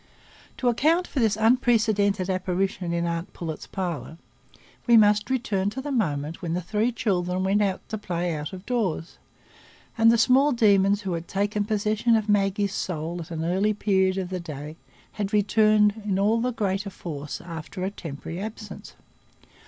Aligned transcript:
To 0.57 0.67
account 0.67 1.05
for 1.05 1.19
this 1.19 1.37
unprecedented 1.37 2.27
apparition 2.27 2.91
in 2.91 3.05
aunt 3.05 3.33
Pullet's 3.33 3.67
parlour, 3.67 4.17
we 4.87 4.97
must 4.97 5.29
return 5.29 5.69
to 5.69 5.79
the 5.79 5.91
moment 5.91 6.41
when 6.41 6.53
the 6.55 6.59
three 6.63 6.91
children 6.91 7.43
went 7.43 7.61
to 7.87 7.97
play 7.99 8.33
out 8.35 8.51
of 8.51 8.65
doors, 8.65 9.19
and 9.99 10.11
the 10.11 10.17
small 10.17 10.53
demons 10.53 11.01
who 11.01 11.13
had 11.13 11.27
taken 11.27 11.65
possession 11.65 12.15
of 12.15 12.27
Maggie's 12.27 12.73
soul 12.73 13.21
at 13.21 13.29
an 13.29 13.45
early 13.45 13.75
period 13.75 14.17
of 14.17 14.29
the 14.29 14.39
day 14.39 14.75
had 15.11 15.33
returned 15.33 16.01
in 16.03 16.17
all 16.17 16.41
the 16.41 16.51
greater 16.51 16.89
force 16.89 17.39
after 17.39 17.83
a 17.85 17.91
temporary 17.91 18.39
absence. 18.39 18.95